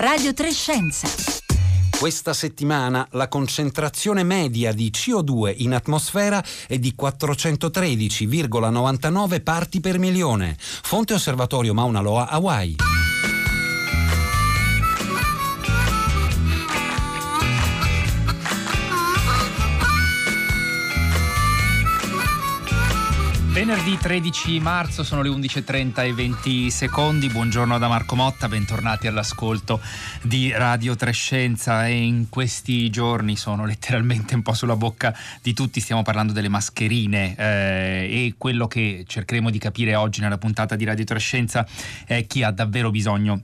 [0.00, 1.06] Radio Trescenza.
[1.98, 10.56] Questa settimana la concentrazione media di CO2 in atmosfera è di 413,99 parti per milione.
[10.58, 12.89] Fonte Osservatorio Mauna Loa, Hawaii.
[23.60, 29.82] Venerdì 13 marzo sono le 11.30 e 20 secondi, buongiorno da Marco Motta, bentornati all'ascolto
[30.22, 31.86] di Radio Trescenza.
[31.86, 36.48] E in questi giorni sono letteralmente un po' sulla bocca di tutti, stiamo parlando delle
[36.48, 37.34] mascherine.
[37.36, 37.44] Eh,
[38.08, 41.66] e quello che cercheremo di capire oggi nella puntata di Radio Trescenza
[42.06, 43.42] è chi ha davvero bisogno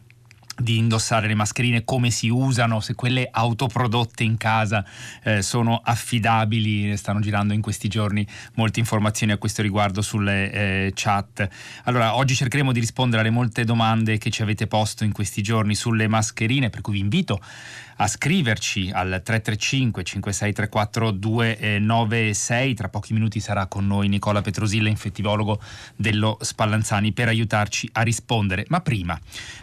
[0.56, 4.84] di indossare le mascherine, come si usano, se quelle autoprodotte in casa
[5.22, 10.92] eh, sono affidabili, stanno girando in questi giorni molte informazioni a questo riguardo sulle eh,
[10.94, 11.48] chat.
[11.84, 15.74] Allora, oggi cercheremo di rispondere alle molte domande che ci avete posto in questi giorni
[15.74, 17.40] sulle mascherine, per cui vi invito
[17.96, 22.74] a scriverci al 335 5634 296.
[22.74, 25.60] Tra pochi minuti sarà con noi Nicola Petrosilla, infettivologo
[25.94, 28.64] dello Spallanzani, per aiutarci a rispondere.
[28.68, 29.18] Ma prima,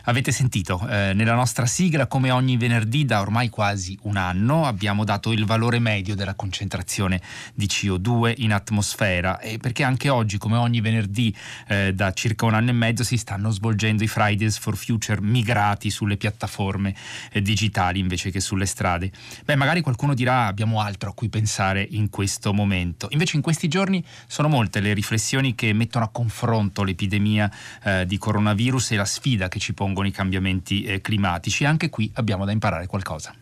[0.05, 5.03] avete sentito eh, nella nostra sigla, come ogni venerdì da ormai quasi un anno, abbiamo
[5.03, 7.21] dato il valore medio della concentrazione
[7.53, 11.35] di CO2 in atmosfera e perché anche oggi, come ogni venerdì
[11.67, 15.89] eh, da circa un anno e mezzo, si stanno svolgendo i Fridays for Future migrati
[15.89, 16.95] sulle piattaforme
[17.31, 19.11] eh, digitali invece invece che sulle strade.
[19.43, 23.07] Beh, magari qualcuno dirà abbiamo altro a cui pensare in questo momento.
[23.11, 27.51] Invece in questi giorni sono molte le riflessioni che mettono a confronto l'epidemia
[27.83, 31.65] eh, di coronavirus e la sfida che ci pongono i cambiamenti eh, climatici.
[31.65, 33.33] Anche qui abbiamo da imparare qualcosa.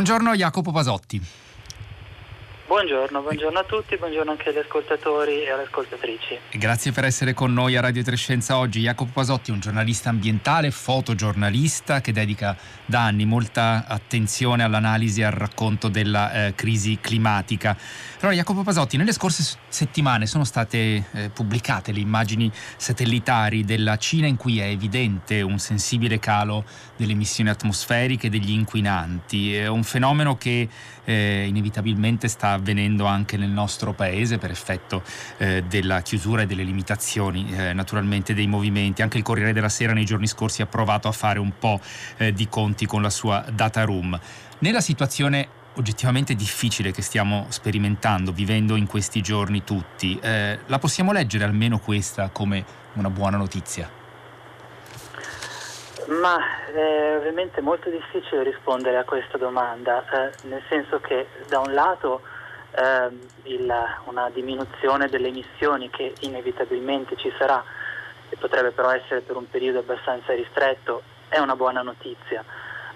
[0.00, 1.20] Buongiorno Jacopo Pasotti.
[2.80, 6.38] Buongiorno, buongiorno, a tutti, buongiorno anche agli ascoltatori e alle ascoltatrici.
[6.52, 8.80] Grazie per essere con noi a Radio Trescenza oggi.
[8.80, 15.32] Jacopo Pasotti un giornalista ambientale, fotogiornalista che dedica da anni molta attenzione all'analisi e al
[15.32, 17.76] racconto della eh, crisi climatica.
[18.20, 24.26] Allora Jacopo Pasotti, nelle scorse settimane sono state eh, pubblicate le immagini satellitari della Cina
[24.26, 26.64] in cui è evidente un sensibile calo
[26.96, 29.54] delle emissioni atmosferiche degli inquinanti.
[29.54, 30.66] È un fenomeno che
[31.04, 32.68] eh, inevitabilmente sta avvenendo
[33.06, 35.02] anche nel nostro paese per effetto
[35.38, 39.02] eh, della chiusura e delle limitazioni eh, naturalmente dei movimenti.
[39.02, 41.80] Anche il Corriere della Sera nei giorni scorsi ha provato a fare un po'
[42.16, 44.18] eh, di conti con la sua data room.
[44.58, 51.12] Nella situazione oggettivamente difficile che stiamo sperimentando, vivendo in questi giorni tutti, eh, la possiamo
[51.12, 52.64] leggere almeno questa come
[52.94, 53.98] una buona notizia?
[56.08, 56.38] Ma
[56.74, 62.22] è ovviamente molto difficile rispondere a questa domanda, eh, nel senso che da un lato
[62.72, 63.08] eh,
[63.44, 63.72] il,
[64.04, 67.62] una diminuzione delle emissioni che inevitabilmente ci sarà
[68.28, 72.44] e potrebbe però essere per un periodo abbastanza ristretto è una buona notizia.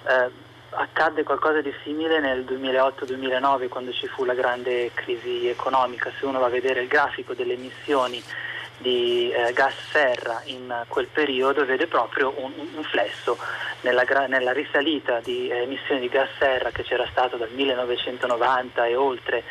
[0.07, 0.31] Eh,
[0.71, 6.41] accadde qualcosa di simile nel 2008-2009 quando ci fu la grande crisi economica, se uno
[6.41, 8.23] va a vedere il grafico delle emissioni
[8.79, 13.39] di eh, gas serra in quel periodo vede proprio un, un flesso
[13.83, 18.97] nella, nella, risalita di eh, emissioni di gas serra che c'era stato dal 1990 e
[18.97, 19.43] oltre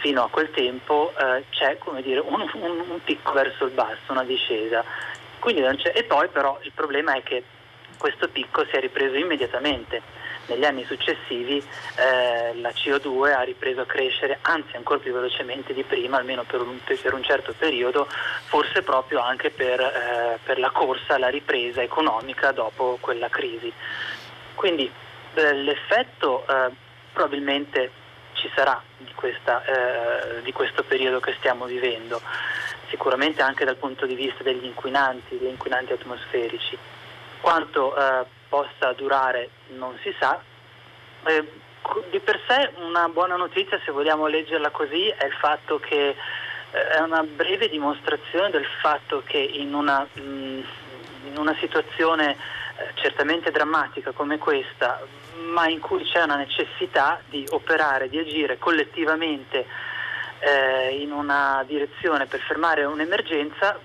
[0.00, 4.24] fino a quel tempo eh, c'è dire, un, un, un, picco verso il basso, una
[4.24, 4.84] discesa.
[5.44, 7.44] e poi però il problema è che
[7.98, 10.02] questo picco si è ripreso immediatamente
[10.46, 15.82] negli anni successivi eh, la CO2 ha ripreso a crescere, anzi ancora più velocemente di
[15.84, 18.06] prima, almeno per un, per un certo periodo,
[18.46, 23.72] forse proprio anche per, eh, per, la corsa alla ripresa economica dopo quella crisi.
[24.54, 24.90] Quindi
[25.34, 26.70] eh, l'effetto eh,
[27.12, 27.90] probabilmente
[28.34, 32.20] ci sarà di, questa, eh, di questo periodo che stiamo vivendo,
[32.88, 36.76] sicuramente anche dal punto di vista degli inquinanti, degli inquinanti atmosferici.
[37.40, 40.38] Quanto eh, possa durare non si sa.
[41.24, 41.48] Eh,
[42.10, 46.14] di per sé una buona notizia, se vogliamo leggerla così, è il fatto che
[46.70, 50.60] eh, è una breve dimostrazione del fatto che in una, mm,
[51.28, 52.32] in una situazione
[52.76, 55.00] eh, certamente drammatica come questa,
[55.50, 59.64] ma in cui c'è una necessità di operare, di agire collettivamente
[60.40, 63.78] eh, in una direzione per fermare un'emergenza,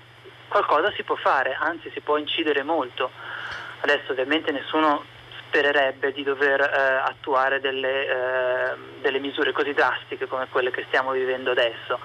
[0.46, 3.10] qualcosa si può fare, anzi si può incidere molto.
[3.80, 5.04] Adesso ovviamente nessuno
[5.46, 11.12] spererebbe di dover eh, attuare delle, eh, delle misure così drastiche come quelle che stiamo
[11.12, 11.98] vivendo adesso,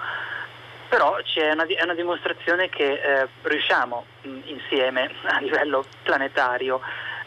[0.88, 1.18] però
[1.52, 6.80] una, è una, dimostrazione che eh, riusciamo mh, insieme a livello planetario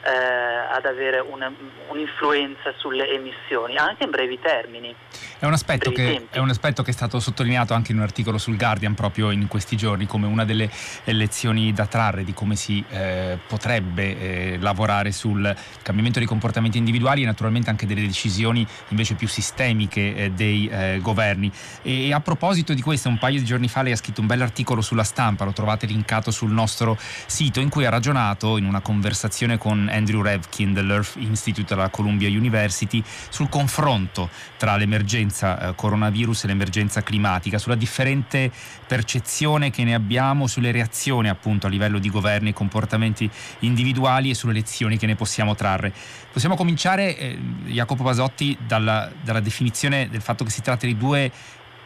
[0.04, 1.54] eh, ad avere un,
[1.90, 4.96] un'influenza sulle emissioni, anche in brevi termini.
[5.40, 5.56] È un,
[5.94, 9.30] che, è un, aspetto che, è stato sottolineato anche in un articolo sul Guardian proprio
[9.30, 10.68] in questi giorni come una delle
[11.04, 17.22] lezioni da trarre di come si eh, potrebbe eh, lavorare sul cambiamento dei comportamenti individuali
[17.22, 21.52] e naturalmente anche delle decisioni invece più sistemiche eh, dei eh, governi.
[21.84, 24.28] E, e, a proposito di questo, un paio di giorni fa lei ha scritto un
[24.28, 26.98] bell'articolo sulla stampa, lo trovate linkato sul nostro
[27.28, 32.28] sito, in cui ha ragionato in una conversazione con Andrew Revkin dell'Earth Institute alla Columbia
[32.28, 38.52] University sul confronto tra l'emergenza eh, coronavirus e l'emergenza climatica, sulla differente
[38.86, 43.30] percezione che ne abbiamo sulle reazioni appunto a livello di governi comportamenti
[43.60, 45.94] individuali e sulle lezioni che ne possiamo trarre.
[46.32, 51.32] Possiamo cominciare, eh, Jacopo Basotti, dalla, dalla definizione del fatto che si tratta di due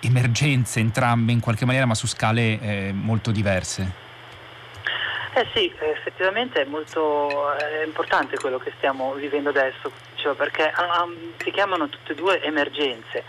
[0.01, 4.09] emergenze entrambe in qualche maniera ma su scale eh, molto diverse.
[5.33, 9.89] Eh sì, effettivamente è molto è importante quello che stiamo vivendo adesso,
[10.21, 13.23] cioè perché um, si chiamano tutte e due emergenze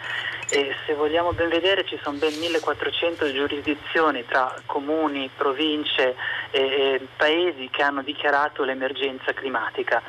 [0.50, 6.14] e se vogliamo ben vedere ci sono ben 1400 giurisdizioni tra comuni, province
[6.50, 10.02] e, e paesi che hanno dichiarato l'emergenza climatica.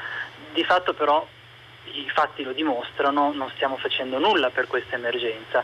[0.51, 1.25] Di fatto però
[1.93, 5.63] i fatti lo dimostrano, non stiamo facendo nulla per questa emergenza.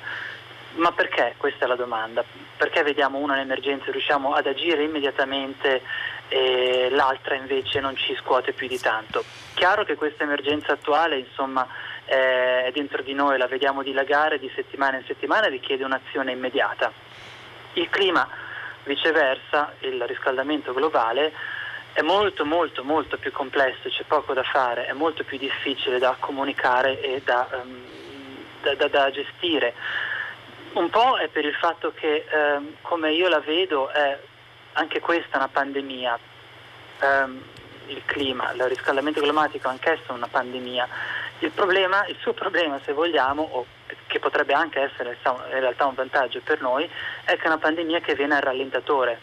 [0.76, 1.34] Ma perché?
[1.36, 2.24] Questa è la domanda.
[2.56, 5.82] Perché vediamo una un'emergenza e riusciamo ad agire immediatamente
[6.30, 9.24] e l'altra invece non ci scuote più di tanto?
[9.56, 11.68] Chiaro che questa emergenza attuale insomma,
[12.06, 16.92] è dentro di noi, la vediamo dilagare di settimana in settimana e richiede un'azione immediata.
[17.74, 18.28] Il clima,
[18.84, 21.34] viceversa, il riscaldamento globale,
[21.94, 26.16] è molto molto molto più complesso, c'è poco da fare, è molto più difficile da
[26.20, 27.84] comunicare e da, um,
[28.62, 29.74] da, da, da gestire.
[30.74, 34.18] Un po' è per il fatto che, ehm, come io la vedo, è
[34.80, 36.18] anche questa una pandemia.
[37.02, 37.44] Ehm,
[37.88, 40.88] il clima, il riscaldamento climatico è anch'esso una pandemia.
[41.40, 43.66] Il, problema, il suo problema, se vogliamo, o
[44.06, 46.88] che potrebbe anche essere in realtà un vantaggio per noi,
[47.24, 49.20] è che è una pandemia che viene al rallentatore.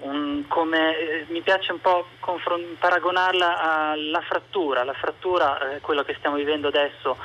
[0.00, 6.02] Un, come, eh, mi piace un po' confron- paragonarla alla frattura, la frattura è quello
[6.02, 7.16] che stiamo vivendo adesso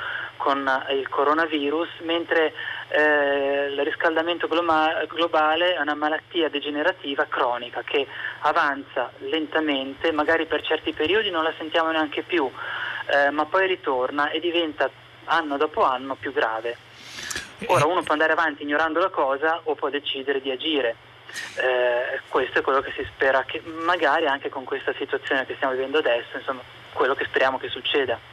[0.42, 2.52] con il coronavirus, mentre
[2.88, 8.04] eh, il riscaldamento gloma- globale è una malattia degenerativa cronica che
[8.40, 12.50] avanza lentamente, magari per certi periodi non la sentiamo neanche più,
[13.06, 14.90] eh, ma poi ritorna e diventa
[15.26, 16.76] anno dopo anno più grave.
[17.66, 20.96] Ora uno può andare avanti ignorando la cosa o può decidere di agire.
[21.54, 25.74] Eh, questo è quello che si spera che magari anche con questa situazione che stiamo
[25.74, 26.62] vivendo adesso, insomma,
[26.92, 28.31] quello che speriamo che succeda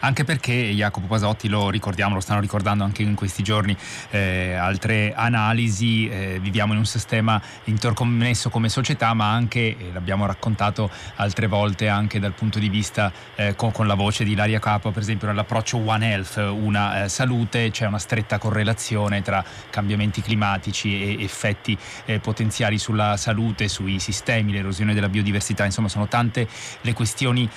[0.00, 3.76] anche perché Jacopo Pasotti lo ricordiamo, lo stanno ricordando anche in questi giorni
[4.10, 10.26] eh, altre analisi, eh, viviamo in un sistema interconnesso come società ma anche, eh, l'abbiamo
[10.26, 14.58] raccontato altre volte anche dal punto di vista eh, con, con, la voce di Ilaria
[14.58, 20.20] Capo per esempio nell'approccio One Health, una eh, salute, c'è una stretta correlazione tra cambiamenti
[20.20, 26.46] climatici e effetti eh, potenziali sulla salute, sui sistemi, l'erosione della biodiversità, insomma sono tante
[26.80, 27.48] le questioni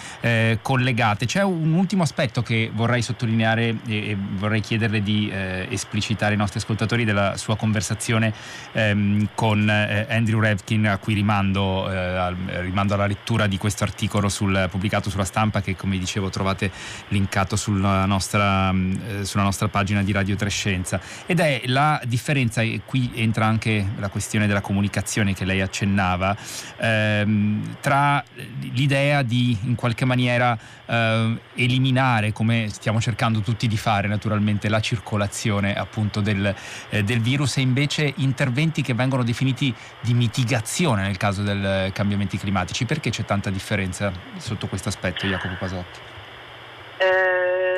[0.62, 1.26] collegate.
[1.26, 6.32] C'è un ultimo aspetto aspetto che vorrei sottolineare e, e vorrei chiederle di eh, esplicitare
[6.34, 8.34] ai nostri ascoltatori della sua conversazione
[8.72, 14.30] ehm, con eh, Andrew Revkin a cui rimando, eh, rimando, alla lettura di questo articolo
[14.30, 16.72] sul, pubblicato sulla stampa che come dicevo trovate
[17.10, 21.00] linkato sulla nostra, eh, sulla nostra pagina di Radio Trescenza.
[21.26, 26.36] Ed è la differenza e qui entra anche la questione della comunicazione che lei accennava
[26.78, 28.24] ehm, tra
[28.74, 34.70] l'idea di in qualche maniera eh, eliminare limitare, come stiamo cercando tutti di fare naturalmente,
[34.70, 36.54] la circolazione appunto del,
[36.90, 42.38] eh, del virus e invece interventi che vengono definiti di mitigazione nel caso dei cambiamenti
[42.38, 42.86] climatici.
[42.86, 46.00] Perché c'è tanta differenza sotto questo aspetto, Jacopo Pasotti?
[46.98, 47.78] Eh,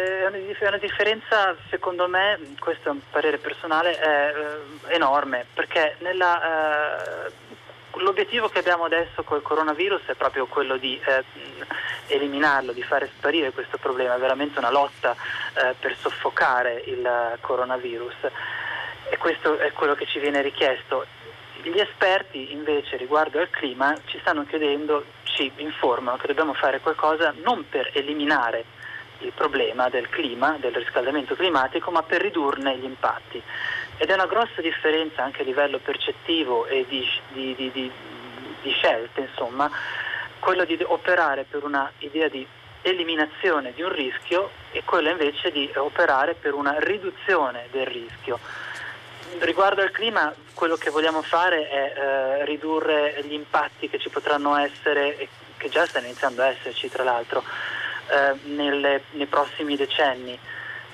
[0.62, 4.34] una differenza, secondo me, questo è un parere personale, è
[4.88, 7.32] eh, enorme, perché nella, eh,
[7.96, 11.24] l'obiettivo che abbiamo adesso col coronavirus è proprio quello di eh,
[12.08, 15.16] eliminarlo, di fare sparire questo problema, è veramente una lotta
[15.54, 18.16] eh, per soffocare il coronavirus
[19.10, 21.06] e questo è quello che ci viene richiesto.
[21.64, 27.34] Gli esperti invece riguardo al clima ci stanno chiedendo, ci informano che dobbiamo fare qualcosa
[27.44, 28.66] non per eliminare
[29.20, 33.42] il problema del clima, del riscaldamento climatico, ma per ridurne gli impatti.
[34.02, 37.92] Ed è una grossa differenza anche a livello percettivo e di, di, di,
[38.64, 39.70] di scelte, insomma,
[40.40, 42.44] quello di operare per una idea di
[42.82, 48.40] eliminazione di un rischio e quello invece di operare per una riduzione del rischio.
[49.42, 54.56] riguardo al clima, quello che vogliamo fare è eh, ridurre gli impatti che ci potranno
[54.56, 57.44] essere e che già stanno iniziando a esserci, tra l'altro,
[58.08, 60.40] eh, nelle, nei prossimi decenni.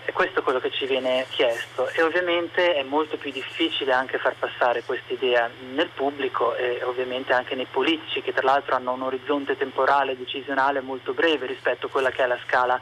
[0.08, 4.18] E questo è quello che ci viene chiesto e ovviamente è molto più difficile anche
[4.18, 8.94] far passare questa idea nel pubblico e ovviamente anche nei politici che tra l'altro hanno
[8.94, 12.80] un orizzonte temporale decisionale molto breve rispetto a quella che è la scala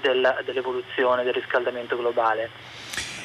[0.00, 2.48] del, dell'evoluzione del riscaldamento globale.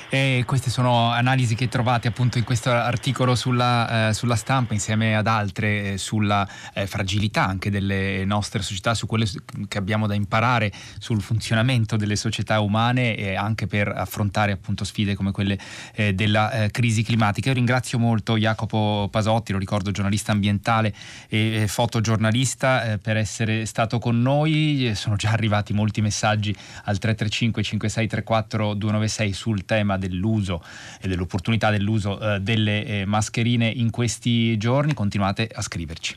[0.09, 5.17] E queste sono analisi che trovate appunto in questo articolo sulla, eh, sulla stampa insieme
[5.17, 9.25] ad altre eh, sulla eh, fragilità anche delle nostre società, su quello
[9.67, 15.13] che abbiamo da imparare sul funzionamento delle società umane e anche per affrontare appunto sfide
[15.13, 15.59] come quelle
[15.93, 17.49] eh, della eh, crisi climatica.
[17.49, 20.95] Io ringrazio molto Jacopo Pasotti, lo ricordo giornalista ambientale
[21.27, 24.93] e fotogiornalista, eh, per essere stato con noi.
[24.95, 30.63] Sono già arrivati molti messaggi al 335 5634 296 sul tema dell'uso
[31.01, 36.15] e dell'opportunità dell'uso eh, delle eh, mascherine in questi giorni, continuate a scriverci.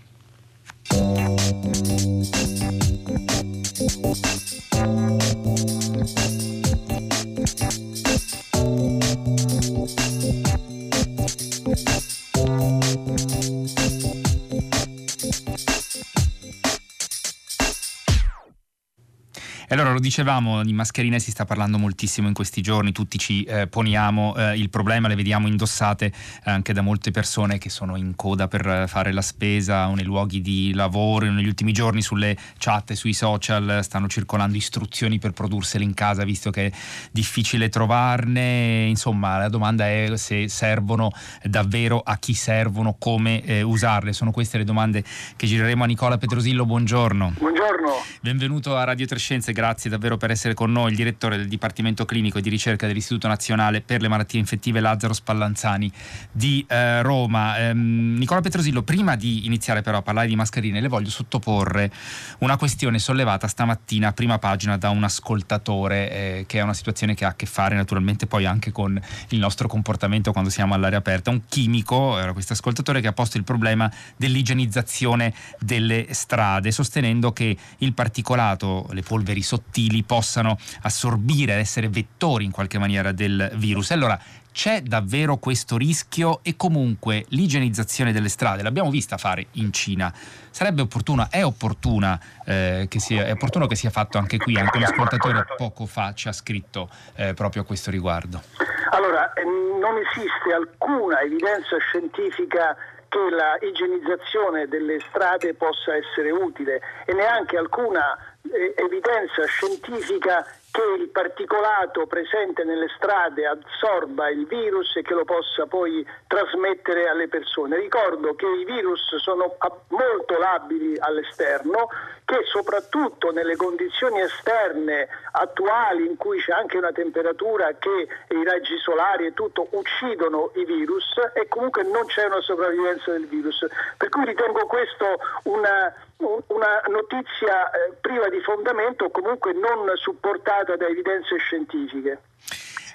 [19.73, 23.45] E allora lo dicevamo, di mascherine si sta parlando moltissimo in questi giorni, tutti ci
[23.45, 26.12] eh, poniamo eh, il problema, le vediamo indossate
[26.43, 30.41] anche da molte persone che sono in coda per fare la spesa o nei luoghi
[30.41, 31.31] di lavoro.
[31.31, 36.25] Negli ultimi giorni sulle chat e sui social stanno circolando istruzioni per prodursele in casa,
[36.25, 36.73] visto che è
[37.12, 38.87] difficile trovarne.
[38.89, 41.12] Insomma, la domanda è se servono
[41.45, 44.12] davvero, a chi servono, come eh, usarle.
[44.15, 45.05] Sono queste le domande
[45.37, 46.67] che gireremo a Nicola Petrosillo.
[46.67, 47.35] Buongiorno.
[47.39, 47.93] Buongiorno.
[48.21, 52.38] Benvenuto a Radio Trescenze grazie davvero per essere con noi, il direttore del Dipartimento Clinico
[52.38, 55.93] e di Ricerca dell'Istituto Nazionale per le Malattie Infettive Lazzaro Spallanzani
[56.33, 57.59] di eh, Roma.
[57.59, 61.93] Ehm, Nicola Petrosillo, prima di iniziare però a parlare di mascherine, le voglio sottoporre
[62.38, 67.14] una questione sollevata stamattina a prima pagina da un ascoltatore, eh, che è una situazione
[67.14, 68.99] che ha a che fare naturalmente poi anche con
[69.29, 71.29] il nostro comportamento quando siamo all'aria aperta.
[71.29, 77.55] Un chimico, era questo ascoltatore, che ha posto il problema dell'igienizzazione delle strade, sostenendo che
[77.76, 83.90] il particolato, le polveri sottili possano assorbire, essere vettori in qualche maniera del virus.
[83.90, 84.19] Allora,
[84.52, 90.12] c'è davvero questo rischio e comunque l'igienizzazione delle strade l'abbiamo vista fare in Cina.
[90.50, 94.76] Sarebbe opportuna, è opportuna eh, che sia, è opportuno che sia fatto anche qui, anche
[94.76, 98.42] un ascoltatore poco fa ci ha scritto eh, proprio a questo riguardo.
[98.90, 102.76] Allora, eh, non esiste alcuna evidenza scientifica
[103.11, 111.09] che la igienizzazione delle strade possa essere utile e neanche alcuna evidenza scientifica che il
[111.09, 117.77] particolato presente nelle strade assorba il virus e che lo possa poi trasmettere alle persone.
[117.77, 119.57] Ricordo che i virus sono
[119.89, 121.89] molto labili all'esterno,
[122.25, 128.79] che soprattutto nelle condizioni esterne attuali in cui c'è anche una temperatura che i raggi
[128.79, 133.67] solari e tutto uccidono i virus e comunque non c'è una sopravvivenza del virus.
[133.97, 140.77] Per cui ritengo questo una, una notizia eh, priva di fondamento o comunque non supportata
[140.77, 142.21] da evidenze scientifiche.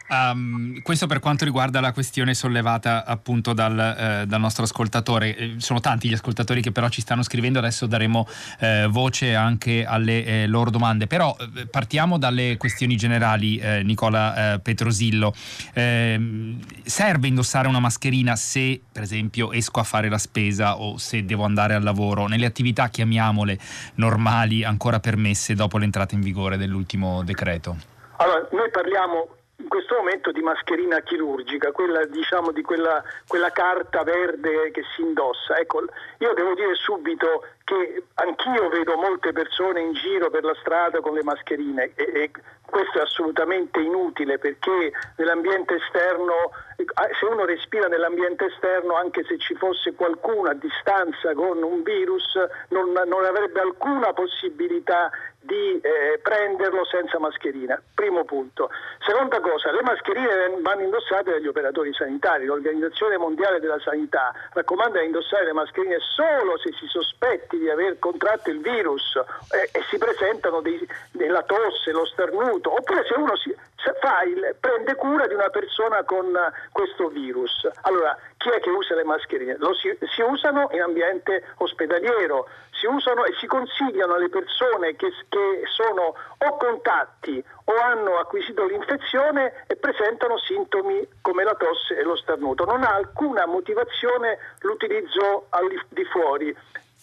[0.08, 5.36] Um, questo per quanto riguarda la questione sollevata appunto dal, eh, dal, nostro ascoltatore.
[5.36, 8.28] Eh, sono tanti gli ascoltatori che però ci stanno scrivendo, adesso daremo
[8.60, 11.08] eh, voce anche alle eh, loro domande.
[11.08, 15.34] Però eh, partiamo dalle questioni generali, eh, Nicola Petrosillo.
[15.74, 21.26] Ehm, serve indossare una mascherina se per esempio esco a fare la spesa o se
[21.26, 23.58] devo andare al lavoro, nelle attività chiamiamole
[23.96, 27.78] normali ancora permesse dopo l'entrata in vigore dell'ultimo decreto?
[28.18, 29.28] Allora, noi parliamo
[29.66, 35.02] in questo momento di mascherina chirurgica, quella, diciamo, di quella, quella, carta verde che si
[35.02, 35.58] indossa.
[35.58, 35.86] Ecco,
[36.20, 41.16] io devo dire subito che anch'io vedo molte persone in giro per la strada con
[41.16, 42.32] le mascherine e, e
[42.66, 46.86] questo è assolutamente inutile perché nell'ambiente esterno, eh,
[47.20, 52.38] se uno respira nell'ambiente esterno, anche se ci fosse qualcuno a distanza con un virus,
[52.70, 55.10] non, non avrebbe alcuna possibilità
[55.46, 57.82] di eh, prenderlo senza mascherina.
[57.94, 58.70] Primo punto.
[59.06, 62.46] Seconda cosa, le mascherine vanno indossate dagli operatori sanitari.
[62.46, 68.00] L'Organizzazione Mondiale della Sanità raccomanda di indossare le mascherine solo se si sospetti di aver
[68.00, 69.16] contratto il virus
[69.52, 74.96] eh, e si presentano dei, della tosse, lo starnuto, oppure se uno si, il, prende
[74.96, 76.34] cura di una persona con
[76.72, 77.68] questo virus.
[77.82, 79.58] Allora, chi è che usa le mascherine?
[79.82, 85.64] Si, si, usano in ambiente ospedaliero, si usano e si consigliano alle persone che, che
[85.66, 92.16] sono o contatti o hanno acquisito l'infezione e presentano sintomi come la tosse e lo
[92.16, 92.66] starnuto.
[92.66, 96.56] Non ha alcuna motivazione l'utilizzo al di fuori.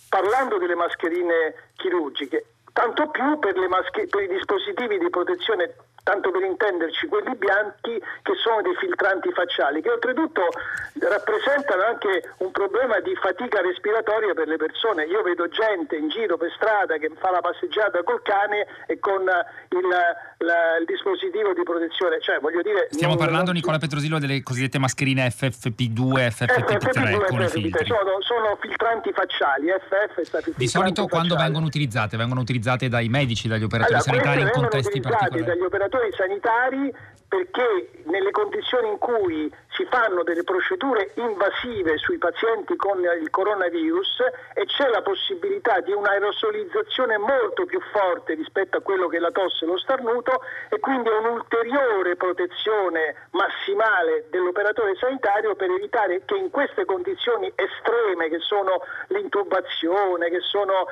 [0.08, 7.06] Parlando delle mascherine chirurgiche, tanto più per, per i dispositivi di protezione tanto per intenderci
[7.06, 10.48] quelli bianchi che sono dei filtranti facciali, che oltretutto
[10.98, 15.04] rappresentano anche un problema di fatica respiratoria per le persone.
[15.04, 19.22] Io vedo gente in giro per strada che fa la passeggiata col cane e con
[19.22, 22.20] il, la, il dispositivo di protezione.
[22.20, 23.54] Cioè, dire, Stiamo parlando, non...
[23.54, 27.84] Nicola Petrosillo, delle cosiddette mascherine FFP2 FFP3 FFP2, con FFP3.
[27.84, 31.44] Sono, sono, filtranti facciali, FF è stato Di solito quando facciali.
[31.44, 32.16] vengono utilizzate?
[32.16, 35.60] Vengono utilizzate dai medici, dagli operatori allora, sanitari in contesti particolari?
[35.92, 36.94] Operatori sanitari
[37.28, 44.20] perché nelle condizioni in cui si fanno delle procedure invasive sui pazienti con il coronavirus
[44.54, 49.30] e c'è la possibilità di un'aerosolizzazione molto più forte rispetto a quello che è la
[49.30, 56.50] tosse e lo starnuto e quindi un'ulteriore protezione massimale dell'operatore sanitario per evitare che in
[56.50, 60.86] queste condizioni estreme che sono l'intubazione, che sono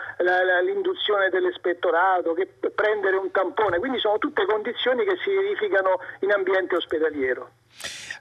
[0.64, 6.76] l'induzione dell'espettorato, che prendere un tampone, quindi sono tutte condizioni che si verificano in ambiente
[6.76, 7.50] ospedaliero.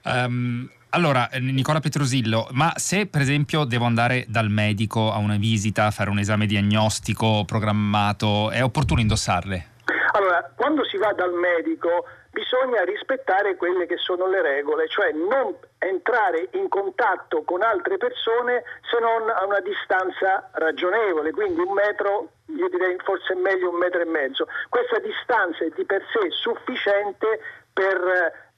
[0.04, 5.36] Um, allora, eh, Nicola Petrosillo, ma se per esempio devo andare dal medico a una
[5.36, 9.68] visita, fare un esame diagnostico programmato, è opportuno indossarle?
[10.12, 15.54] Allora, quando si va dal medico bisogna rispettare quelle che sono le regole, cioè non
[15.78, 22.30] entrare in contatto con altre persone se non a una distanza ragionevole, quindi un metro,
[22.46, 24.46] io direi forse meglio un metro e mezzo.
[24.68, 27.40] Questa distanza è di per sé sufficiente
[27.72, 28.49] per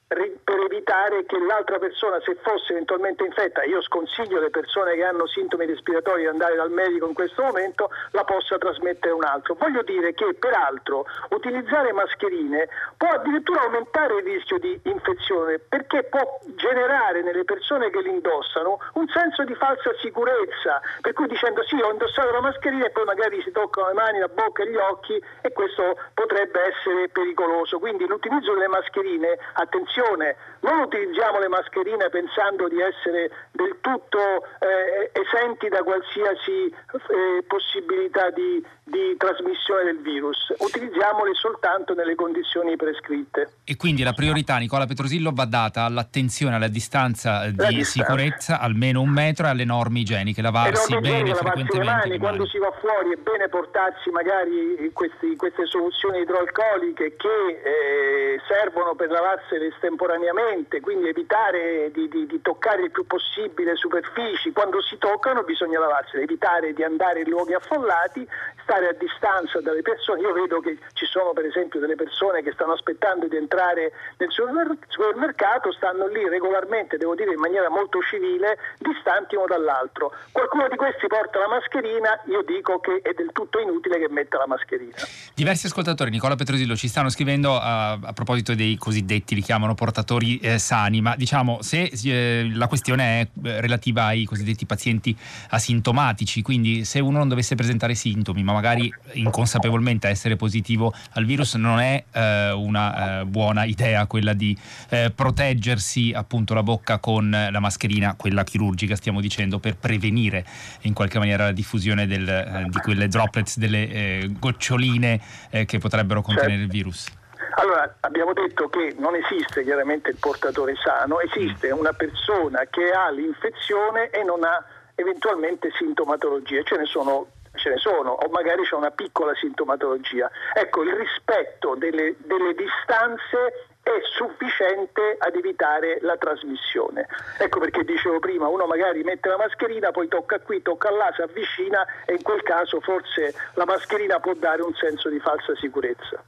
[0.43, 5.27] per evitare che l'altra persona, se fosse eventualmente infetta, io sconsiglio alle persone che hanno
[5.27, 9.55] sintomi respiratori di andare dal medico in questo momento, la possa trasmettere un altro.
[9.55, 12.67] Voglio dire che peraltro utilizzare mascherine
[12.97, 18.79] può addirittura aumentare il rischio di infezione perché può generare nelle persone che li indossano
[18.93, 23.05] un senso di falsa sicurezza, per cui dicendo sì ho indossato la mascherina e poi
[23.05, 27.79] magari si toccano le mani, la bocca e gli occhi e questo potrebbe essere pericoloso.
[27.79, 34.19] Quindi l'utilizzo delle mascherine, attenzione, attenzione, non utilizziamo le mascherine pensando di essere del tutto
[34.59, 42.75] eh, esenti da qualsiasi eh, possibilità di, di, trasmissione del virus, utilizziamole soltanto nelle condizioni
[42.75, 43.59] prescritte.
[43.63, 47.83] E quindi la priorità, Nicola Petrosillo, va data all'attenzione alla distanza di distanza.
[47.83, 52.45] sicurezza, almeno un metro, e alle norme igieniche, lavarsi bene igieniche, frequentemente le mani, quando
[52.47, 59.09] si va fuori è bene portarsi magari questi, queste soluzioni idroalcoliche che eh, servono per
[59.09, 65.43] lavarsele estemporaneamente, quindi evitare di, di, di, toccare il più possibile superfici, quando si toccano
[65.43, 68.27] bisogna lavarsele, evitare di andare in luoghi affollati,
[68.63, 70.21] stare a distanza dalle persone.
[70.21, 74.29] Io vedo che ci sono per esempio delle persone che stanno aspettando di entrare nel
[74.31, 80.11] supermercato, stanno lì regolarmente, devo dire in maniera molto civile, distanti uno dall'altro.
[80.31, 84.37] Qualcuno di questi porta la mascherina, io dico che è del tutto inutile che metta
[84.37, 84.95] la mascherina.
[85.33, 90.37] Diversi ascoltatori, Nicola Petrosillo, ci stanno scrivendo a, a proposito dei cosiddetti, li chiamano portatori
[90.37, 95.15] eh, sani, ma diciamo se eh, la questione è eh, relativa ai cosiddetti pazienti
[95.49, 101.55] asintomatici, quindi se uno non dovesse presentare sintomi, ma magari inconsapevolmente essere positivo al virus,
[101.55, 104.57] non è eh, una eh, buona idea quella di
[104.89, 110.45] eh, proteggersi appunto la bocca con la mascherina, quella chirurgica stiamo dicendo, per prevenire
[110.81, 115.19] in qualche maniera la diffusione del, di quelle droplets, delle goccioline
[115.65, 116.65] che potrebbero contenere certo.
[116.65, 117.21] il virus.
[117.55, 123.09] Allora, abbiamo detto che non esiste chiaramente il portatore sano, esiste una persona che ha
[123.09, 124.63] l'infezione e non ha
[124.95, 130.29] eventualmente sintomatologie, ce ne sono ce ne sono, o magari c'è una piccola sintomatologia.
[130.53, 137.05] Ecco, il rispetto delle, delle distanze è sufficiente ad evitare la trasmissione.
[137.37, 141.21] Ecco perché dicevo prima, uno magari mette la mascherina, poi tocca qui, tocca là, si
[141.21, 146.23] avvicina e in quel caso forse la mascherina può dare un senso di falsa sicurezza.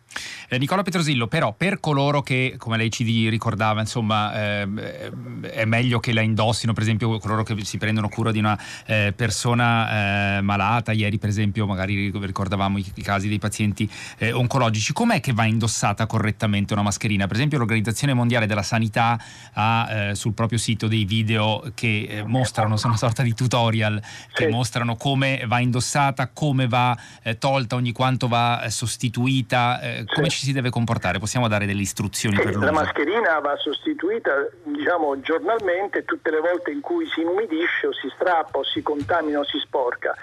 [0.47, 5.99] Eh, Nicola Petrosillo, però per coloro che, come lei ci ricordava, insomma, eh, è meglio
[5.99, 10.41] che la indossino, per esempio coloro che si prendono cura di una eh, persona eh,
[10.41, 15.33] malata, ieri per esempio magari ricordavamo i, i casi dei pazienti eh, oncologici, com'è che
[15.33, 17.25] va indossata correttamente una mascherina?
[17.25, 19.17] Per esempio esempio l'Organizzazione Mondiale della Sanità
[19.53, 24.01] ha eh, sul proprio sito dei video che eh, mostrano, sono una sorta di tutorial,
[24.33, 24.51] che sì.
[24.51, 30.29] mostrano come va indossata, come va eh, tolta, ogni quanto va eh, sostituita, eh, come
[30.29, 31.19] ci si deve comportare.
[31.19, 32.65] Possiamo dare delle istruzioni per l'uso?
[32.65, 34.31] La mascherina va sostituita
[34.63, 39.39] diciamo, giornalmente tutte le volte in cui si inumidisce o si strappa o si contamina
[39.39, 40.15] o si sporca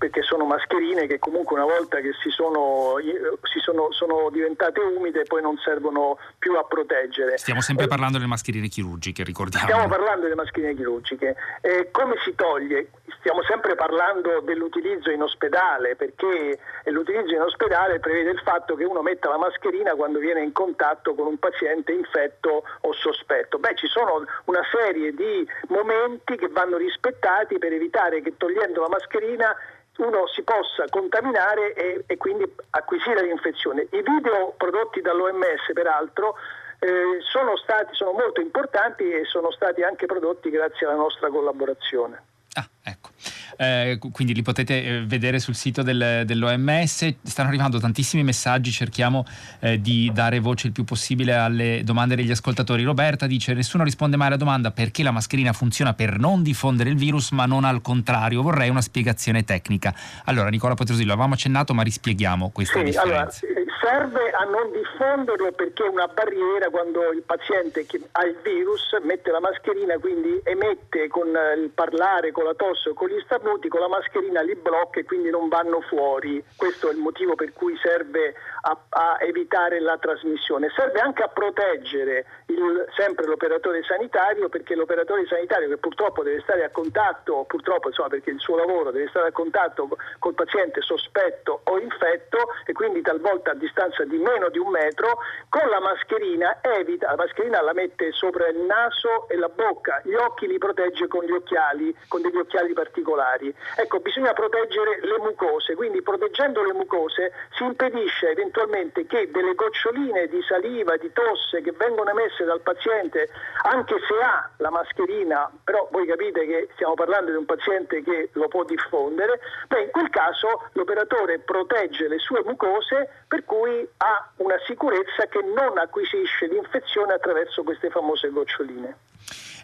[0.00, 2.94] perché sono mascherine che comunque una volta che si sono,
[3.42, 7.36] si sono, sono diventate umide poi non servono più a proteggere.
[7.36, 9.66] Stiamo sempre eh, parlando delle mascherine chirurgiche, ricordiamo.
[9.66, 11.34] Stiamo parlando delle mascherine chirurgiche.
[11.60, 12.90] Eh, come si toglie?
[13.18, 19.02] Stiamo sempre parlando dell'utilizzo in ospedale perché l'utilizzo in ospedale prevede il fatto che uno
[19.02, 23.58] metta la mascherina quando viene in contatto con un paziente infetto o sospetto.
[23.58, 28.88] Beh, ci sono una serie di momenti che vanno rispettati per evitare che togliendo la
[28.88, 29.54] mascherina
[30.00, 33.82] uno si possa contaminare e, e quindi acquisire l'infezione.
[33.90, 36.36] I video prodotti dall'OMS peraltro
[36.80, 42.22] eh, sono, stati, sono molto importanti e sono stati anche prodotti grazie alla nostra collaborazione.
[42.54, 43.10] Ah, ecco.
[43.56, 47.14] Eh, quindi li potete eh, vedere sul sito del, dell'OMS.
[47.22, 49.24] Stanno arrivando tantissimi messaggi, cerchiamo
[49.60, 52.82] eh, di dare voce il più possibile alle domande degli ascoltatori.
[52.82, 56.96] Roberta dice: Nessuno risponde mai alla domanda perché la mascherina funziona per non diffondere il
[56.96, 58.42] virus, ma non al contrario.
[58.42, 59.94] Vorrei una spiegazione tecnica.
[60.24, 63.46] Allora, Nicola Petrosillo, avevamo accennato, ma rispieghiamo questa sì, differenza.
[63.46, 68.36] Allora, serve a non diffonderlo perché è una barriera quando il paziente che ha il
[68.40, 71.26] virus mette la mascherina, quindi emette con
[71.56, 75.04] il parlare, con la tosse o con gli starnuti, con la mascherina li blocca e
[75.04, 76.42] quindi non vanno fuori.
[76.54, 80.70] Questo è il motivo per cui serve a, a evitare la trasmissione.
[80.76, 86.62] Serve anche a proteggere il, sempre l'operatore sanitario perché l'operatore sanitario che purtroppo deve stare
[86.62, 89.88] a contatto, purtroppo insomma perché il suo lavoro deve stare a contatto
[90.20, 95.18] col paziente sospetto o infetto e quindi talvolta a distanza di meno di un metro,
[95.48, 100.14] con la mascherina evita, la mascherina la mette sopra il naso e la bocca, gli
[100.14, 103.54] occhi li protegge con gli occhiali, con degli occhiali particolari.
[103.76, 110.26] Ecco, bisogna proteggere le mucose, quindi proteggendo le mucose si impedisce eventualmente che delle goccioline
[110.26, 113.30] di saliva, di tosse che vengono emesse dal paziente,
[113.62, 118.28] anche se ha la mascherina, però voi capite che stiamo parlando di un paziente che
[118.32, 123.86] lo può diffondere, beh in quel caso l'operatore protegge le sue mucose per cui cui
[123.98, 128.96] ha una sicurezza che non acquisisce l'infezione attraverso queste famose goccioline.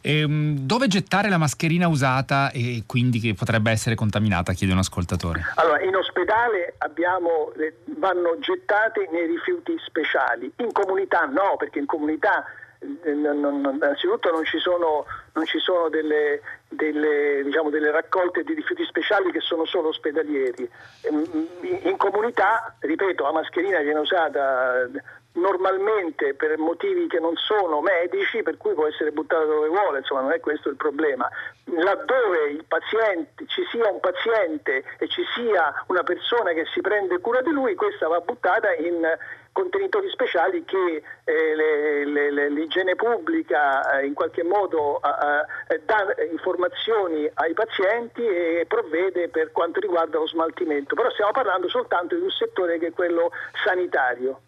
[0.02, 4.52] Ehm, dove gettare la mascherina usata e quindi che potrebbe essere contaminata?
[4.52, 5.40] Chiede un ascoltatore.
[5.56, 7.52] Allora, in ospedale abbiamo,
[7.98, 14.30] vanno gettate nei rifiuti speciali, in comunità no, perché in comunità eh, non, non, innanzitutto
[14.30, 19.40] non ci sono, non ci sono delle, delle, diciamo, delle, raccolte di rifiuti speciali che
[19.40, 20.68] sono solo ospedalieri.
[21.02, 21.48] Ehm,
[21.82, 24.88] in comunità, ripeto, la mascherina viene usata
[25.36, 30.22] normalmente per motivi che non sono medici, per cui può essere buttata dove vuole, insomma
[30.22, 31.28] non è questo il problema.
[31.64, 37.40] Laddove paziente, ci sia un paziente e ci sia una persona che si prende cura
[37.40, 39.06] di lui, questa va buttata in
[39.56, 46.14] contenitori speciali che eh, le, le, le, l'igiene pubblica eh, in qualche modo eh, dà
[46.30, 50.94] informazioni ai pazienti e provvede per quanto riguarda lo smaltimento.
[50.94, 53.30] Però stiamo parlando soltanto di un settore che è quello
[53.64, 54.40] sanitario.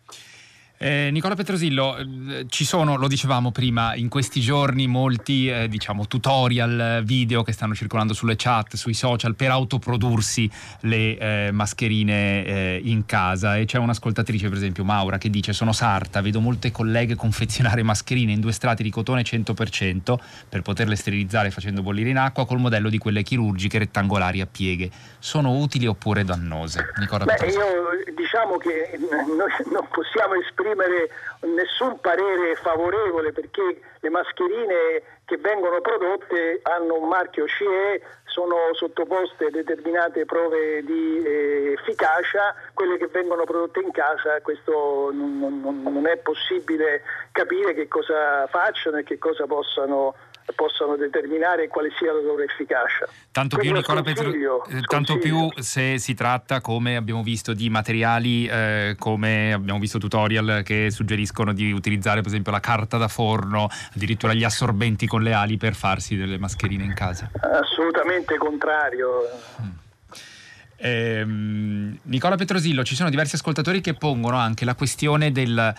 [0.81, 6.07] Eh, Nicola Petrosillo, eh, ci sono, lo dicevamo prima, in questi giorni molti eh, diciamo,
[6.07, 10.49] tutorial video che stanno circolando sulle chat, sui social per autoprodursi
[10.83, 15.73] le eh, mascherine eh, in casa e c'è un'ascoltatrice per esempio, Maura, che dice sono
[15.73, 20.15] sarta, vedo molte colleghe confezionare mascherine in due strati di cotone 100%
[20.49, 24.89] per poterle sterilizzare facendo bollire in acqua col modello di quelle chirurgiche rettangolari a pieghe.
[25.19, 26.93] Sono utili oppure dannose?
[26.99, 34.11] Nicola Beh, io diciamo che noi non possiamo esprimere esprimere nessun parere favorevole perché le
[34.11, 41.73] mascherine che vengono prodotte hanno un marchio CE, sono sottoposte a determinate prove di eh,
[41.73, 47.03] efficacia, quelle che vengono prodotte in casa questo non, non, non è possibile
[47.33, 50.15] capire che cosa facciano e che cosa possano
[50.55, 53.09] possano determinare quale sia la loro efficacia.
[53.31, 54.33] Tanto più, Nicola Petro,
[54.67, 59.99] eh, tanto più se si tratta, come abbiamo visto, di materiali eh, come abbiamo visto
[59.99, 65.23] tutorial che suggeriscono di utilizzare per esempio la carta da forno, addirittura gli assorbenti con
[65.23, 67.31] le ali per farsi delle mascherine in casa.
[67.41, 69.09] Assolutamente contrario.
[69.63, 69.69] Mm.
[70.81, 75.75] Eh, Nicola Petrosillo, ci sono diversi ascoltatori che pongono anche la questione del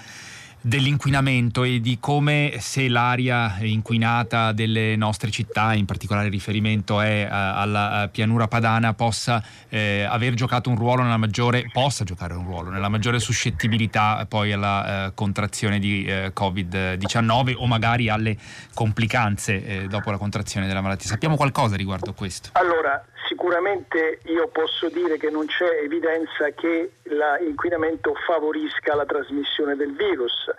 [0.62, 7.34] dell'inquinamento e di come se l'aria inquinata delle nostre città, in particolare riferimento è uh,
[7.34, 12.46] alla uh, pianura padana, possa eh, aver giocato un ruolo nella maggiore, possa giocare un
[12.46, 18.38] ruolo nella maggiore suscettibilità poi alla uh, contrazione di Covid-19 o magari alle
[18.74, 21.10] complicanze dopo la contrazione della malattia.
[21.10, 22.50] Sappiamo qualcosa riguardo questo?
[22.54, 23.04] Allora,
[23.40, 30.52] sicuramente io posso dire che non c'è evidenza che l'inquinamento favorisca la trasmissione del virus.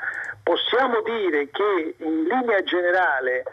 [0.42, 3.44] Possiamo dire che in linea generale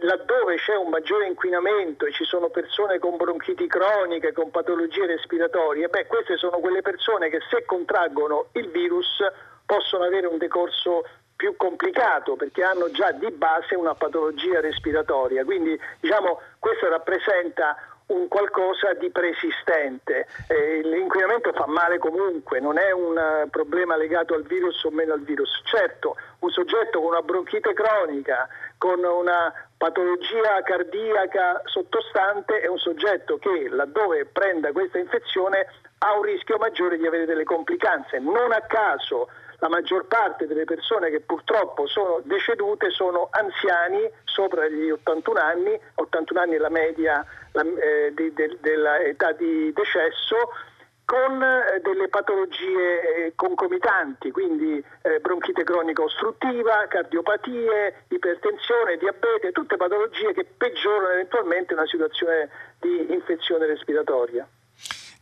[0.00, 5.88] laddove c'è un maggiore inquinamento e ci sono persone con bronchiti croniche, con patologie respiratorie,
[5.88, 9.18] beh, queste sono quelle persone che se contraggono il virus
[9.66, 11.04] possono avere un decorso
[11.36, 15.42] più complicato perché hanno già di base una patologia respiratoria.
[15.44, 17.76] Quindi diciamo, questo rappresenta
[18.10, 20.26] un qualcosa di preesistente.
[20.48, 25.12] Eh, l'inquinamento fa male comunque, non è un eh, problema legato al virus o meno
[25.12, 25.62] al virus.
[25.64, 33.38] Certo, un soggetto con una bronchite cronica, con una patologia cardiaca sottostante è un soggetto
[33.38, 35.66] che laddove prenda questa infezione
[36.02, 38.18] ha un rischio maggiore di avere delle complicanze.
[38.18, 44.66] Non a caso la maggior parte delle persone che purtroppo sono decedute sono anziani sopra
[44.68, 50.36] gli 81 anni, 81 anni è la media eh, di, de, dell'età di decesso,
[51.04, 59.76] con eh, delle patologie eh, concomitanti, quindi eh, bronchite cronica ostruttiva, cardiopatie, ipertensione, diabete, tutte
[59.76, 64.46] patologie che peggiorano eventualmente una situazione di infezione respiratoria.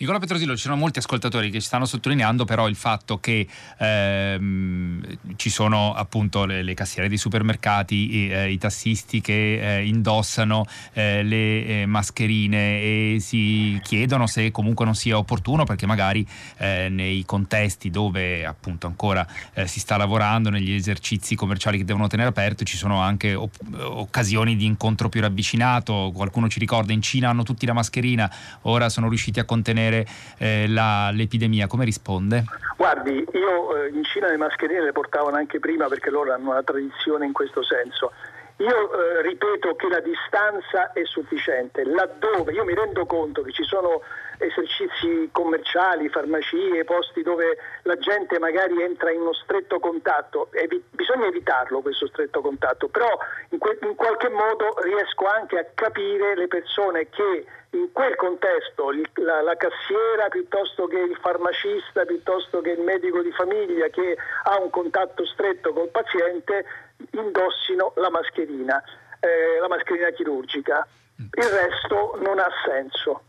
[0.01, 5.19] Nicola Petrosillo, ci sono molti ascoltatori che ci stanno sottolineando però il fatto che ehm,
[5.35, 10.67] ci sono appunto le, le, cassiere dei supermercati, i, eh, i tassisti che eh, indossano
[10.93, 16.25] eh, le eh, mascherine e si chiedono se comunque non sia opportuno perché magari
[16.59, 22.07] eh, nei contesti dove appunto ancora eh, si sta lavorando, negli esercizi commerciali che devono
[22.07, 26.13] tenere aperto, ci sono anche op- occasioni di incontro più ravvicinato.
[26.15, 28.33] Qualcuno ci ricorda, in Cina hanno tutti la mascherina,
[28.63, 30.07] ora sono riusciti a contenere contenere
[30.39, 31.67] eh, la, l'epidemia?
[31.67, 32.45] Come risponde?
[32.77, 36.63] Guardi, io eh, in Cina le mascherine le portavano anche prima perché loro hanno una
[36.63, 38.13] tradizione in questo senso.
[38.59, 43.63] Io eh, ripeto che la distanza è sufficiente, laddove io mi rendo conto che ci
[43.63, 44.03] sono
[44.39, 51.27] esercizi commerciali, farmacie, posti dove la gente magari entra in uno stretto contatto, Evi- bisogna
[51.27, 53.17] evitarlo questo stretto contatto, però
[53.51, 58.91] in, que- in qualche modo riesco anche a capire le persone che in quel contesto
[59.17, 64.59] la, la, cassiera piuttosto che il farmacista, piuttosto che il medico di famiglia che ha
[64.59, 66.65] un contatto stretto col paziente
[67.13, 68.83] indossino la mascherina,
[69.21, 70.87] eh, la mascherina chirurgica.
[71.17, 73.23] Il resto non ha senso.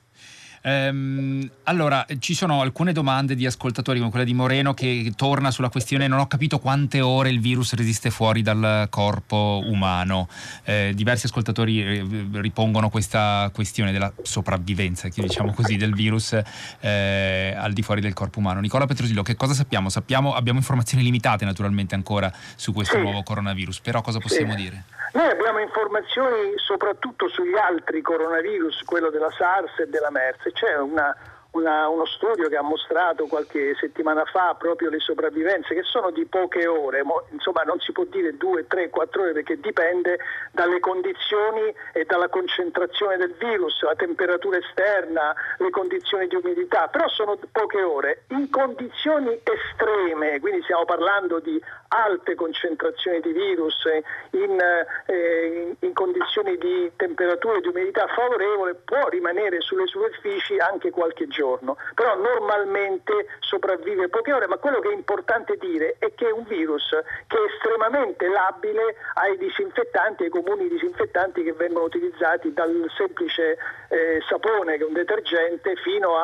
[0.62, 5.69] Ehm, allora, ci sono alcune domande di ascoltatori come quella di Moreno che torna sulla
[5.69, 10.28] questione non ho capito quante ore il virus resiste fuori dal corpo umano.
[10.63, 16.39] Eh, diversi ascoltatori eh, ripongono questa questione della sopravvivenza, diciamo così, del virus
[16.80, 18.60] eh, al di fuori del corpo umano.
[18.60, 19.89] Nicola Petrosillo, che cosa sappiamo?
[19.89, 20.34] sappiamo?
[20.34, 23.02] Abbiamo informazioni limitate naturalmente ancora su questo sì.
[23.02, 24.63] nuovo coronavirus, però cosa possiamo sì.
[24.63, 24.84] dire?
[25.12, 30.49] Noi abbiamo informazioni soprattutto sugli altri coronavirus, quello della SARS e della MERS.
[30.52, 31.16] C'è una
[31.52, 36.26] una, uno studio che ha mostrato qualche settimana fa proprio le sopravvivenze che sono di
[36.26, 40.20] poche ore, insomma non si può dire due, tre, quattro ore perché dipende
[40.52, 47.08] dalle condizioni e dalla concentrazione del virus, la temperatura esterna, le condizioni di umidità, però
[47.08, 48.24] sono poche ore.
[48.30, 53.84] In condizioni estreme, quindi stiamo parlando di alte concentrazioni di virus,
[54.32, 54.60] in,
[55.06, 61.28] eh, in, condizioni di temperatura e di umidità favorevole, può rimanere sulle superfici anche qualche
[61.28, 66.32] giorno, però normalmente sopravvive poche ore, ma quello che è importante dire è che è
[66.32, 66.89] un virus
[67.28, 73.58] che è estremamente labile ai disinfettanti, ai comuni disinfettanti che vengono utilizzati dal semplice
[73.89, 76.15] eh, sapone che è un detergente fino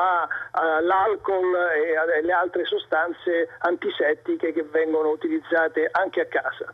[0.52, 6.72] all'alcol e alle altre sostanze antisettiche che vengono utilizzate anche a casa.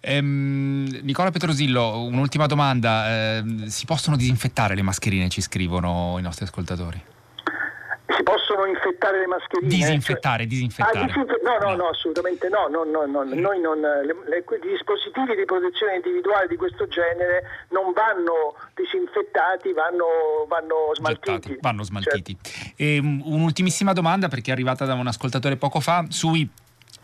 [0.00, 3.08] Ehm, Nicola Petrosillo, un'ultima domanda.
[3.08, 7.10] Eh, si possono disinfettare le mascherine, ci scrivono i nostri ascoltatori?
[8.16, 9.68] si possono infettare le mascherine?
[9.68, 10.46] Disinfettare, cioè...
[10.46, 10.98] disinfettare.
[10.98, 11.40] Ah, disinfe...
[11.42, 12.68] no, no, no, assolutamente no.
[12.68, 13.24] no, no, no.
[13.24, 19.72] Noi non, le, le, I dispositivi di protezione individuale di questo genere non vanno disinfettati,
[19.72, 21.30] vanno, vanno smaltiti.
[21.32, 22.36] Gettati, vanno smaltiti.
[22.40, 22.72] Certo.
[22.76, 26.48] E, um, un'ultimissima domanda perché è arrivata da un ascoltatore poco fa sui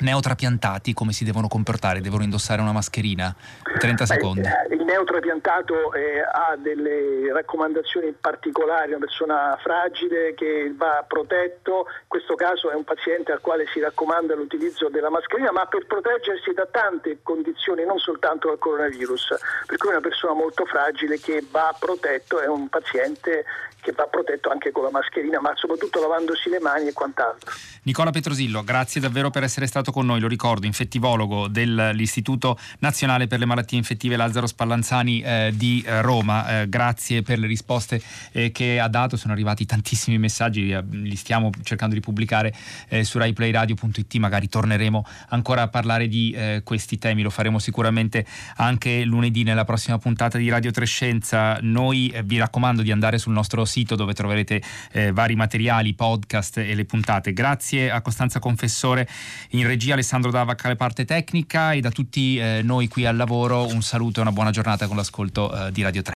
[0.00, 2.00] neotrapiantati come si devono comportare?
[2.00, 3.34] Devono indossare una mascherina?
[3.78, 4.40] 30 secondi.
[4.40, 12.08] Eh, il neotrapiantato eh, ha delle raccomandazioni particolari, una persona fragile che va protetto, in
[12.08, 16.52] questo caso è un paziente al quale si raccomanda l'utilizzo della mascherina, ma per proteggersi
[16.52, 21.74] da tante condizioni, non soltanto dal coronavirus, per cui una persona molto fragile che va
[21.78, 23.44] protetto è un paziente
[23.80, 27.50] che va protetto anche con la mascherina, ma soprattutto lavandosi le mani e quant'altro.
[27.84, 33.38] Nicola Petrosillo, grazie davvero per essere stato con noi, lo ricordo, infettivologo dell'Istituto Nazionale per
[33.38, 36.62] le Malattie Infettive Lazzaro Spallanzani eh, di eh, Roma.
[36.62, 38.00] Eh, grazie per le risposte
[38.32, 42.54] eh, che ha dato, sono arrivati tantissimi messaggi, eh, li stiamo cercando di pubblicare
[42.88, 48.24] eh, su raiplayradio.it, magari torneremo ancora a parlare di questi temi, lo faremo sicuramente
[48.56, 51.58] anche lunedì nella prossima puntata di Radio Trescenza.
[51.60, 54.62] Noi vi raccomando di andare sul nostro sito dove troverete
[55.12, 57.32] vari materiali, podcast e le puntate.
[57.32, 59.08] Grazie a Costanza Confessore
[59.50, 63.64] in regia Alessandro Davac alle parte tecnica e da tutti eh, noi qui al lavoro
[63.68, 66.06] un saluto e una buona giornata con l'ascolto eh, di Radio 3.